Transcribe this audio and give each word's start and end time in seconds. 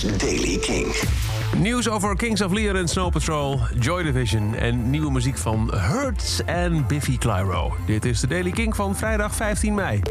Daily 0.00 0.58
King. 0.58 0.86
Nieuws 1.58 1.88
over 1.88 2.16
Kings 2.16 2.42
of 2.42 2.52
Leon 2.52 2.76
en 2.76 2.88
Snow 2.88 3.12
Patrol, 3.12 3.60
Joy 3.78 4.02
Division 4.02 4.54
en 4.54 4.90
nieuwe 4.90 5.10
muziek 5.10 5.38
van 5.38 5.74
Hurts 5.74 6.44
en 6.44 6.86
Biffy 6.86 7.18
Clyro. 7.18 7.76
Dit 7.86 8.04
is 8.04 8.20
de 8.20 8.26
Daily 8.26 8.50
King 8.50 8.76
van 8.76 8.96
vrijdag 8.96 9.34
15 9.34 9.74
mei. 9.74 10.02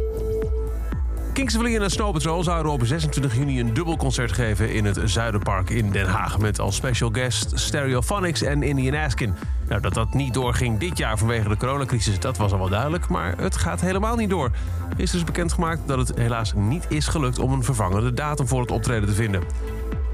Kings 1.34 1.56
of 1.56 1.62
Leon 1.62 1.84
en 1.84 1.92
Snow 1.92 2.14
Patrol 2.14 2.44
zouden 2.44 2.72
op 2.72 2.86
26 2.86 3.36
juni 3.36 3.60
een 3.60 3.74
dubbelconcert 3.74 4.32
geven 4.32 4.74
in 4.74 4.86
het 4.86 5.00
Zuiderpark 5.04 5.70
in 5.70 5.92
Den 5.92 6.08
Haag. 6.08 6.40
Met 6.40 6.60
als 6.60 6.76
special 6.76 7.10
guest 7.10 7.52
Stereophonics 7.54 8.42
en 8.42 8.64
Indian 8.64 9.04
Askin. 9.04 9.34
Nou, 9.68 9.82
dat 9.82 9.94
dat 9.94 10.14
niet 10.14 10.34
doorging 10.34 10.80
dit 10.80 10.98
jaar 10.98 11.18
vanwege 11.18 11.50
de 11.50 11.58
coronacrisis, 11.58 12.20
dat 12.20 12.38
was 12.38 12.52
al 12.52 12.58
wel 12.58 12.70
duidelijk. 12.70 13.08
Maar 13.08 13.38
het 13.38 13.58
gaat 13.58 13.82
helemaal 13.82 14.16
niet 14.16 14.30
door. 14.30 14.52
Is 14.98 15.12
dus 15.12 15.24
bekendgemaakt 15.24 15.82
dat 15.86 15.98
het 16.08 16.18
helaas 16.18 16.54
niet 16.54 16.86
is 16.90 17.08
gelukt 17.08 17.40
om 17.40 17.52
een 17.52 17.64
vervangende 17.64 18.14
datum 18.14 18.48
voor 18.48 18.62
het 18.62 18.72
optreden 18.72 19.10
te 19.10 19.16
vinden. 19.16 19.44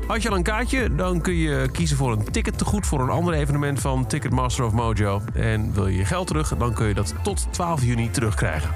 Had 0.08 0.22
je 0.22 0.30
al 0.30 0.36
een 0.36 0.44
kaartje, 0.44 0.96
dan 0.96 1.22
kun 1.22 1.34
je 1.34 1.70
kiezen 1.72 1.98
voor 1.98 2.12
een 2.12 2.32
ticket 2.32 2.58
te 2.58 2.66
goed 2.66 2.86
voor 2.86 3.00
een 3.00 3.10
ander 3.10 3.34
evenement 3.34 3.80
van 3.80 4.08
Ticketmaster 4.08 4.66
of 4.66 4.72
Mojo. 4.72 5.22
En 5.34 5.74
wil 5.74 5.88
je 5.88 5.98
je 5.98 6.06
geld 6.06 6.28
terug, 6.28 6.58
dan 6.58 6.74
kun 6.74 6.88
je 6.88 6.94
dat 6.94 7.14
tot 7.24 7.48
12 7.52 7.84
juni 7.84 8.10
terugkrijgen. 8.10 8.70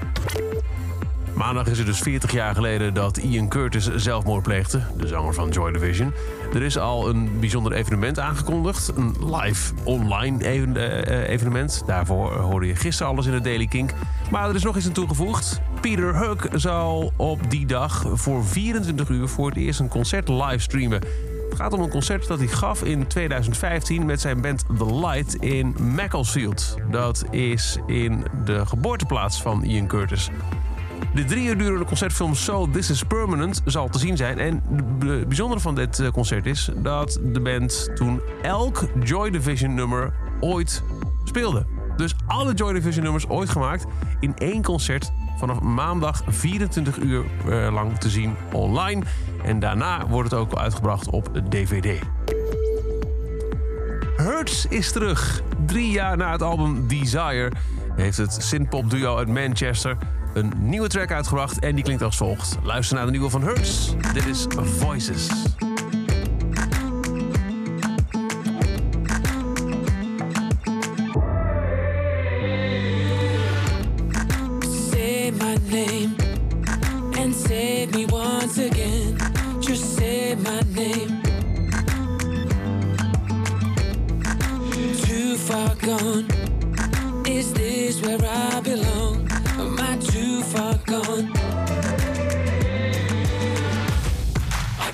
Maandag 1.36 1.68
is 1.68 1.78
het 1.78 1.88
dus 1.88 2.00
40 2.00 2.32
jaar 2.32 2.56
geleden 2.56 2.94
dat 2.94 3.18
Ian 3.18 3.48
Curtis 3.48 3.96
zelfmoord 3.96 4.44
pleegde, 4.44 4.82
de 4.98 5.08
zanger 5.08 5.34
van 5.34 5.50
Joy 5.50 5.72
Division. 5.72 6.14
Er 6.54 6.62
is 6.62 6.78
al 6.78 7.10
een 7.10 7.40
bijzonder 7.40 7.72
evenement 7.72 8.20
aangekondigd, 8.20 8.92
een 8.96 9.36
live 9.36 9.74
online 9.84 10.44
eh, 10.44 11.30
evenement. 11.30 11.84
Daarvoor 11.86 12.34
hoorde 12.34 12.68
je 12.68 12.76
gisteren 12.76 13.12
alles 13.12 13.26
in 13.26 13.34
het 13.34 13.44
Daily 13.44 13.68
Kink. 13.68 13.92
Maar 14.32 14.50
er 14.50 14.56
is 14.56 14.64
nog 14.64 14.78
iets 14.78 14.86
aan 14.86 14.92
toegevoegd. 14.92 15.62
Peter 15.82 16.16
Hook 16.16 16.48
zal 16.54 17.14
op 17.16 17.50
die 17.50 17.66
dag 17.66 18.06
voor 18.14 18.46
24 18.46 19.10
uur 19.10 19.28
voor 19.28 19.48
het 19.48 19.58
eerst 19.58 19.80
een 19.80 19.88
concert 19.88 20.28
livestreamen. 20.28 21.02
Het 21.50 21.64
gaat 21.64 21.74
om 21.74 21.82
een 21.82 21.90
concert 21.90 22.28
dat 22.28 22.40
hij 22.40 22.48
gaf 22.48 22.84
in 22.84 23.08
2015 23.08 24.06
met 24.06 24.22
zijn 24.22 24.42
band 24.42 24.66
The 24.78 24.96
Light 24.96 25.36
in 25.36 25.76
Macclesfield. 25.96 26.76
Dat 26.92 27.26
is 27.32 27.78
in 27.88 28.26
de 28.46 28.66
geboorteplaats 28.66 29.42
van 29.42 29.64
Ian 29.64 29.88
Curtis. 29.88 30.30
De 31.14 31.26
drie 31.26 31.48
uur 31.48 31.58
durende 31.58 31.86
concertfilm 31.86 32.36
So 32.36 32.70
This 32.70 32.90
Is 32.90 33.04
Permanent 33.04 33.62
zal 33.66 33.90
te 33.90 34.00
zien 34.00 34.18
zijn. 34.18 34.40
En 34.40 34.64
het 35.00 35.28
bijzondere 35.28 35.60
van 35.62 35.76
dit 35.76 36.00
eh, 36.00 36.12
concert 36.12 36.46
is 36.46 36.70
dat 36.76 37.20
de 37.24 37.40
band 37.40 37.90
toen 37.96 38.22
elk 38.42 38.88
Joy 39.04 39.30
Division 39.30 39.74
nummer 39.74 40.14
ooit 40.40 40.84
speelde. 41.24 41.66
Dus 41.98 42.16
alle 42.28 42.54
Joy 42.54 42.74
Division 42.74 43.04
nummers 43.04 43.28
ooit 43.28 43.50
gemaakt 43.50 43.86
in 44.20 44.38
één 44.38 44.64
concert 44.64 45.12
vanaf 45.38 45.60
maandag 45.60 46.24
24 46.28 46.98
uur 46.98 47.26
eh, 47.50 47.74
lang 47.74 47.98
te 47.98 48.10
zien 48.10 48.36
online. 48.52 49.04
En 49.44 49.60
daarna 49.60 50.08
wordt 50.08 50.32
het 50.32 50.40
ook 50.40 50.56
uitgebracht 50.56 51.10
op 51.10 51.42
DVD. 51.50 52.00
Hurts 54.18 54.66
is 54.70 54.92
terug. 54.92 55.42
Drie 55.66 55.92
jaar 55.92 56.18
na 56.18 56.32
het 56.32 56.42
album 56.42 56.88
Desire 56.88 57.52
heeft 57.96 58.18
het 58.18 58.34
synthpop 58.34 58.90
duo 58.90 59.18
uit 59.18 59.28
Manchester 59.28 59.98
een 60.36 60.54
nieuwe 60.58 60.88
track 60.88 61.12
uitgebracht 61.12 61.60
en 61.60 61.76
die 61.76 61.84
klinkt 61.84 62.04
als 62.04 62.18
volgt. 62.18 62.58
Luister 62.64 62.96
naar 62.96 63.06
de 63.06 63.12
nieuwe 63.12 63.30
van 63.30 63.42
Hurts. 63.42 63.94
Dit 64.14 64.26
is 64.26 64.46
Voices. 64.64 65.28
Is 87.28 87.52
this 87.54 88.02
where 88.02 88.24
I 88.24 88.62
belong? 88.62 89.15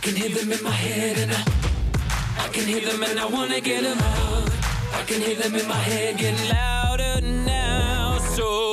Can 0.02 0.16
hear 0.16 0.30
them 0.30 0.52
in 0.52 0.64
my 0.64 0.72
head 0.72 1.18
and 1.20 1.32
I, 1.32 2.46
I 2.46 2.48
can 2.48 2.66
hear 2.66 2.82
them 2.82 3.04
and 3.04 3.20
I 3.20 3.26
wanna 3.26 3.62
get 3.62 3.84
them 3.84 4.00
out. 4.00 4.50
I 4.94 5.04
can 5.06 5.22
hear 5.22 5.36
them 5.36 5.54
in 5.54 5.68
my 5.68 5.76
head 5.76 6.18
getting 6.18 6.50
louder 6.50 7.22
now. 7.22 8.18
So 8.18 8.71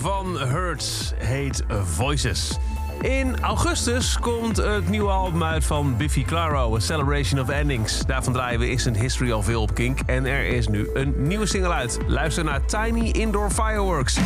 van 0.00 0.38
Hurts 0.38 1.12
heet 1.16 1.62
Voices. 1.84 2.58
In 3.00 3.40
augustus 3.40 4.18
komt 4.18 4.56
het 4.56 4.88
nieuwe 4.88 5.10
album 5.10 5.44
uit 5.44 5.64
van 5.64 5.96
Biffy 5.96 6.24
Clyro, 6.24 6.76
A 6.76 6.78
Celebration 6.78 7.40
of 7.40 7.48
Endings. 7.48 8.06
Daarvan 8.06 8.32
draaien 8.32 8.60
we 8.60 8.70
Instant 8.70 8.98
History 8.98 9.32
al 9.32 9.42
veel 9.42 9.62
op 9.62 9.74
Kink. 9.74 10.00
En 10.06 10.26
er 10.26 10.44
is 10.44 10.68
nu 10.68 10.88
een 10.94 11.14
nieuwe 11.16 11.46
single 11.46 11.72
uit. 11.72 11.98
Luister 12.06 12.44
naar 12.44 12.64
Tiny 12.64 13.08
Indoor 13.08 13.50
Fireworks. 13.50 14.18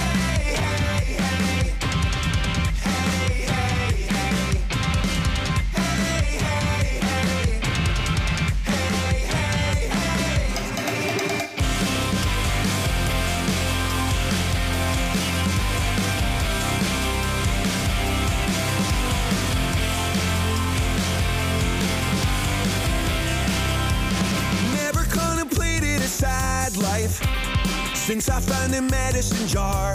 Life 27.07 27.95
since 27.95 28.29
I 28.29 28.41
found 28.41 28.75
a 28.75 28.83
medicine 28.83 29.47
jar. 29.47 29.95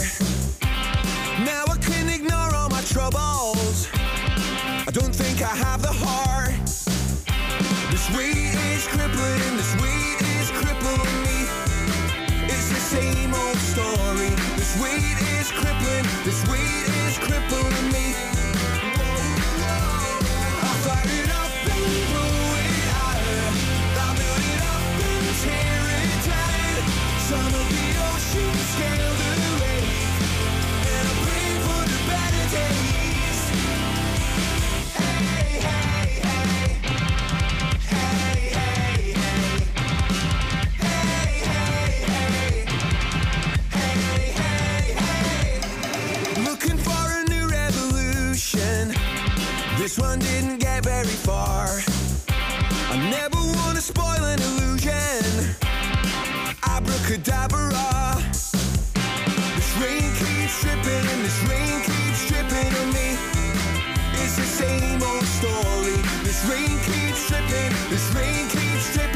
Now 1.44 1.64
I 1.68 1.76
can 1.80 2.08
ignore 2.08 2.54
all 2.54 2.68
my 2.68 2.82
troubles. 2.82 3.88
I 3.94 4.90
don't 4.92 5.14
think 5.14 5.42
I 5.42 5.54
have 5.66 5.82
the 5.82 5.92
heart. 5.92 6.52
This 7.90 8.08
weight 8.16 8.54
is 8.72 8.86
crippling, 8.88 9.56
this 9.60 9.74
weight 9.82 10.20
is 10.38 10.48
crippling 10.60 11.14
me. 11.26 11.38
It's 12.54 12.68
the 12.76 12.82
same 12.96 13.34
old 13.34 13.60
story. 13.72 14.30
This 14.56 14.72
weight 14.82 15.18
is 15.38 15.50
crippling, 15.50 16.06
this 16.24 16.40
weight 16.48 16.86
is 17.06 17.18
crippling 17.18 17.81
keeps 67.32 67.48
dripping, 67.48 67.90
this 67.90 68.14
rain 68.14 68.48
keeps 68.48 68.92
dripping 68.94 69.11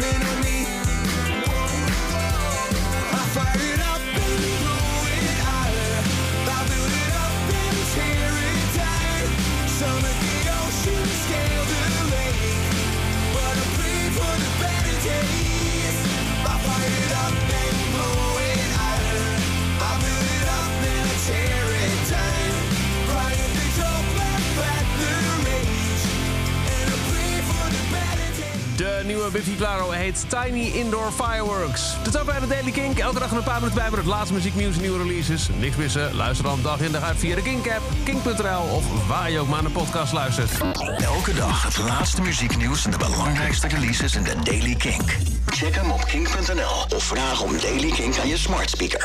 nieuwe 29.04 29.30
Biffy 29.30 29.56
Claro 29.56 29.90
heet 29.90 30.24
Tiny 30.28 30.66
Indoor 30.66 31.12
Fireworks. 31.12 31.96
Tot 32.02 32.24
bij 32.24 32.40
de 32.40 32.46
Daily 32.46 32.70
Kink. 32.70 32.98
Elke 32.98 33.18
dag 33.18 33.30
een 33.30 33.42
paar 33.42 33.54
minuten 33.54 33.74
bij 33.74 33.90
met 33.90 33.98
het 33.98 34.08
laatste 34.08 34.34
muzieknieuws 34.34 34.74
en 34.74 34.80
nieuwe 34.80 34.98
releases. 34.98 35.48
Niks 35.58 35.76
missen. 35.76 36.14
Luister 36.14 36.44
dan 36.44 36.62
dag 36.62 36.80
in 36.80 36.92
dag 36.92 37.02
uit 37.02 37.18
via 37.18 37.34
de 37.34 37.42
Kink-app, 37.42 37.82
kink.nl 38.04 38.62
of 38.74 39.06
waar 39.06 39.30
je 39.30 39.38
ook 39.38 39.48
maar 39.48 39.62
naar 39.62 39.72
de 39.72 39.78
podcast 39.78 40.12
luistert. 40.12 40.50
Elke 40.98 41.34
dag 41.34 41.62
het 41.62 41.78
laatste 41.78 42.22
muzieknieuws 42.22 42.84
en 42.84 42.90
de 42.90 42.98
belangrijkste 42.98 43.68
releases 43.68 44.14
in 44.14 44.22
de 44.22 44.34
Daily 44.42 44.74
Kink. 44.74 45.16
Check 45.46 45.74
hem 45.74 45.90
op 45.90 46.04
kink.nl 46.04 46.96
of 46.96 47.04
vraag 47.04 47.42
om 47.42 47.60
Daily 47.60 47.90
Kink 47.90 48.18
aan 48.18 48.28
je 48.28 48.36
smart 48.36 48.70
speaker. 48.70 49.04